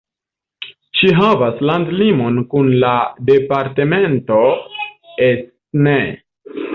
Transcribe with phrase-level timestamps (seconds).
[0.99, 2.93] Ĝi havas landlimon kun la
[3.29, 4.39] departemento
[5.27, 5.95] Aisne.